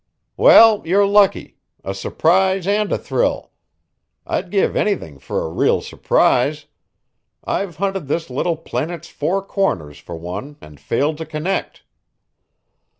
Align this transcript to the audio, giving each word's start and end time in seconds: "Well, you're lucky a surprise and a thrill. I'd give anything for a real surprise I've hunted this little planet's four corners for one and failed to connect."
"Well, 0.35 0.81
you're 0.83 1.05
lucky 1.05 1.59
a 1.83 1.93
surprise 1.93 2.65
and 2.65 2.91
a 2.91 2.97
thrill. 2.97 3.51
I'd 4.25 4.49
give 4.49 4.75
anything 4.75 5.19
for 5.19 5.43
a 5.43 5.47
real 5.51 5.79
surprise 5.81 6.65
I've 7.43 7.75
hunted 7.75 8.07
this 8.07 8.31
little 8.31 8.57
planet's 8.57 9.09
four 9.09 9.45
corners 9.45 9.99
for 9.99 10.15
one 10.15 10.57
and 10.59 10.79
failed 10.79 11.19
to 11.19 11.27
connect." 11.27 11.83